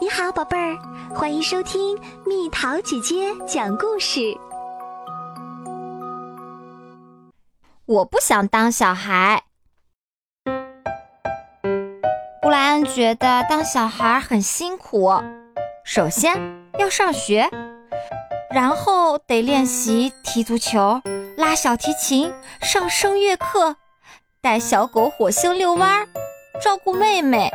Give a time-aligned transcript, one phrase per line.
[0.00, 0.76] 你好，宝贝儿，
[1.14, 4.36] 欢迎收听蜜桃姐姐讲故事。
[7.86, 9.44] 我不想当小孩。
[12.40, 15.12] 布莱恩觉得当小孩很辛苦，
[15.84, 16.36] 首先
[16.78, 17.48] 要上学，
[18.50, 21.00] 然后得练习踢足球、
[21.36, 23.76] 拉小提琴、上声乐课、
[24.40, 26.08] 带小狗火星遛弯、
[26.60, 27.50] 照顾妹妹。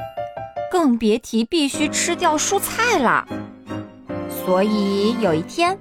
[0.71, 3.27] 更别提必须吃掉蔬菜了。
[4.29, 5.77] 所以有一天，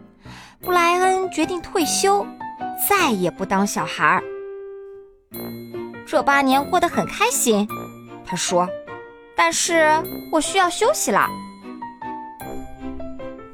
[0.60, 2.27] 布莱恩决定退休，
[2.88, 4.23] 再也不当小孩儿。
[6.07, 7.66] 这八年过得很开心，
[8.24, 8.69] 他说。
[9.38, 9.87] 但是
[10.33, 11.29] 我需要休息了。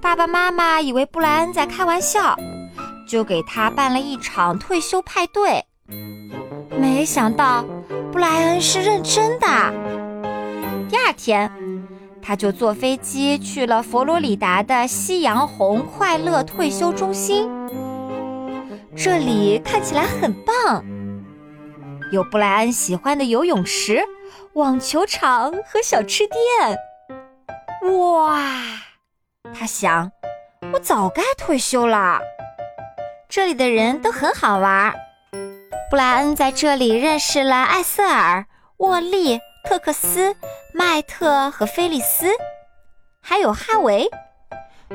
[0.00, 2.36] 爸爸妈妈以为布莱恩在开玩笑，
[3.08, 5.64] 就给他办了一场退休派对。
[6.78, 7.64] 没想到
[8.12, 9.46] 布莱恩是认真的。
[10.92, 11.50] 第二天，
[12.20, 17.48] 他就坐飞机去了佛罗里达的夕阳红快乐退休中心。
[18.94, 20.84] 这里看起来很棒，
[22.12, 24.04] 有布莱恩喜欢的游泳池、
[24.52, 26.78] 网球场和小吃店。
[27.98, 28.52] 哇，
[29.54, 30.12] 他想，
[30.74, 32.20] 我早该退休了。
[33.30, 34.92] 这里的人都很好玩。
[35.90, 38.44] 布莱恩在这里认识了艾瑟尔、
[38.76, 39.40] 沃利。
[39.64, 40.34] 特克斯、
[40.74, 42.26] 麦特和菲利斯，
[43.20, 44.08] 还有哈维。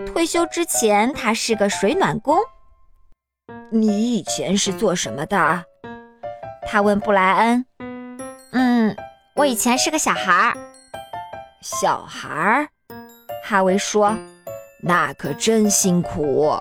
[0.06, 2.38] 退休之前，他是个水暖工。
[3.72, 5.64] 你以前是做什么的？
[6.68, 7.66] 他问布莱恩。
[8.52, 8.96] 嗯，
[9.36, 10.54] 我以前是个小孩儿。
[11.62, 12.68] 小孩儿？
[13.44, 14.16] 哈维说
[14.84, 16.58] ：“那可真辛苦。”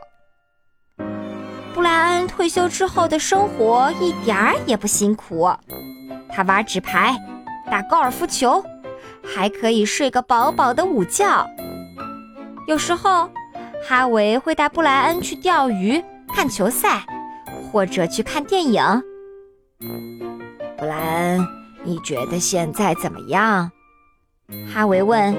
[1.75, 5.53] 布莱恩退休之后的生活一点儿也不辛苦。
[6.31, 7.15] 他玩纸牌。
[7.71, 8.65] 打高尔夫球，
[9.23, 11.25] 还可以睡个饱饱的午觉。
[12.67, 13.29] 有时候，
[13.89, 16.03] 哈维会带布莱恩去钓鱼、
[16.35, 17.05] 看球赛，
[17.71, 18.83] 或者去看电影。
[20.77, 21.47] 布莱恩，
[21.85, 23.71] 你觉得现在怎么样？
[24.73, 25.35] 哈维问。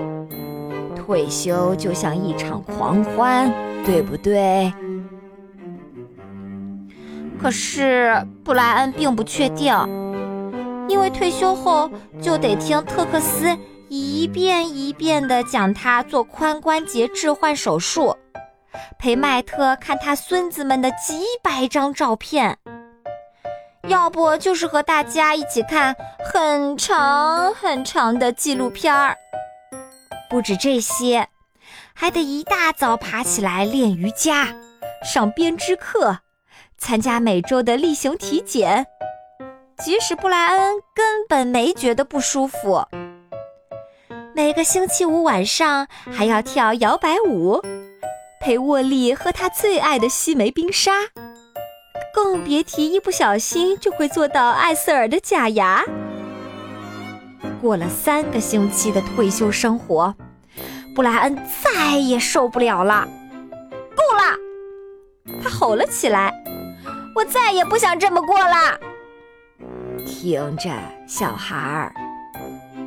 [0.95, 3.49] 退休就像一场狂欢，
[3.85, 4.73] 对不对？
[7.41, 9.73] 可是布莱恩并不确定。
[10.87, 11.89] 因为退休后
[12.21, 13.57] 就得听特克斯
[13.89, 18.15] 一遍一遍地讲他做髋关节置换手术，
[18.97, 22.57] 陪麦特看他孙子们的几百张照片，
[23.87, 25.95] 要不就是和大家一起看
[26.33, 29.15] 很长很长的纪录片儿。
[30.29, 31.27] 不止这些，
[31.93, 34.47] 还得一大早爬起来练瑜伽、
[35.03, 36.19] 上编织课、
[36.77, 38.85] 参加每周的例行体检。
[39.83, 42.83] 即使布莱恩根本没觉得不舒服，
[44.33, 47.61] 每个星期五晚上还要跳摇摆舞，
[48.41, 50.91] 陪沃利喝他最爱的西梅冰沙，
[52.11, 55.83] 更别提一不小心就会做到艾瑟尔的假牙。
[57.61, 60.15] 过了三个星期的退休生活，
[60.95, 63.07] 布莱恩再也受不了了，
[63.95, 65.39] 够了！
[65.43, 66.33] 他吼了起来
[67.15, 68.79] ：“我再也不想这么过了！”
[70.07, 70.71] 听着，
[71.05, 71.93] 小孩儿，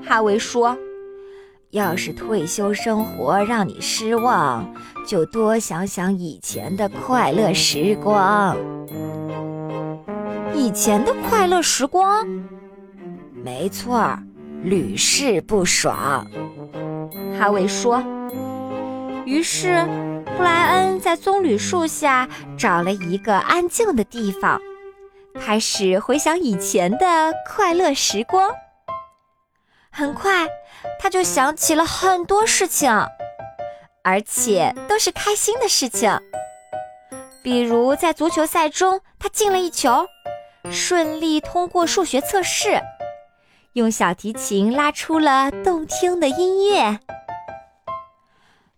[0.03, 0.77] 哈维说
[1.71, 4.67] ：“要是退休生活让你失望，
[5.07, 8.57] 就多想想以前的快乐时光。
[10.55, 12.27] 以前的快乐时光，
[13.45, 14.19] 没错，
[14.63, 16.27] 屡试不爽。”
[17.39, 18.03] 哈维说。
[19.27, 19.87] 于是，
[20.37, 22.27] 布莱恩在棕榈树下
[22.57, 24.61] 找了一个安静的地方。
[25.39, 28.51] 开始回想以前的快乐时光，
[29.91, 30.49] 很快
[30.99, 32.91] 他就想起了很多事情，
[34.03, 36.11] 而且都是开心的事情。
[37.43, 40.07] 比如在足球赛中，他进了一球，
[40.71, 42.81] 顺利通过数学测试，
[43.73, 46.99] 用小提琴拉出了动听的音乐。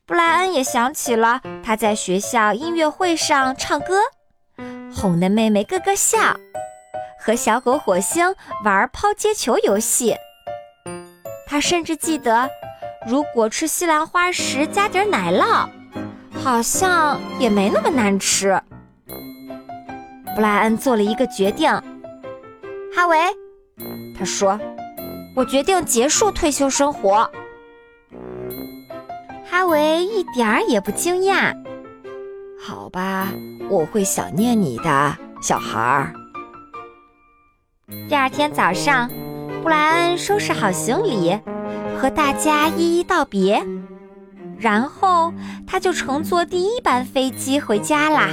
[0.07, 4.01] 布莱恩也想起了他在学校音乐会上唱歌。
[4.95, 6.37] 哄得妹妹咯咯笑，
[7.19, 8.35] 和小狗火星
[8.65, 10.17] 玩抛接球游戏。
[11.47, 12.49] 他甚至记得，
[13.07, 15.69] 如果吃西兰花时加点奶酪，
[16.43, 18.61] 好像也没那么难吃。
[20.35, 21.71] 布莱恩做了一个决定，
[22.95, 23.19] 哈维，
[24.19, 24.59] 他说
[25.37, 27.31] ：“我决定结束退休生活。”
[29.45, 31.53] 哈维一点儿也不惊讶。
[32.65, 33.29] 好吧。
[33.69, 36.13] 我会想念你的小孩儿。
[38.09, 39.11] 第二天早上，
[39.63, 41.39] 布莱恩收拾好行李，
[41.99, 43.65] 和大家一一道别。
[44.59, 45.33] 然后
[45.67, 48.29] 他就乘坐第一班飞机回家啦。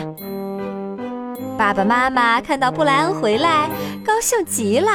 [1.57, 3.67] 爸爸妈妈看到布莱恩回来，
[4.05, 4.91] 高兴极了。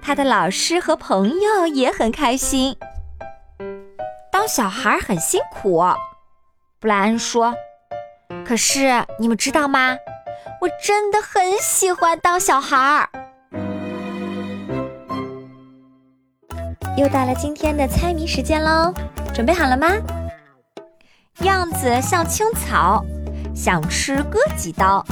[0.00, 2.76] 他的老师和朋友也很开心。
[4.30, 5.82] 当小孩很辛苦，
[6.78, 7.54] 布莱恩说。
[8.50, 9.96] 可是你们知道吗？
[10.60, 13.08] 我真的很喜欢当小孩儿。
[16.96, 18.92] 又到了今天的猜谜时间喽，
[19.32, 19.86] 准备好了吗？
[21.42, 23.04] 样子像青草，
[23.54, 25.06] 想吃割几刀，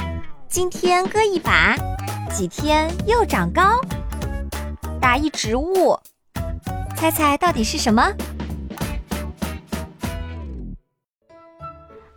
[0.49, 1.77] 今天割一把，
[2.33, 3.79] 几天又长高。
[4.99, 5.97] 打一植物，
[6.97, 8.11] 猜猜到底是什么？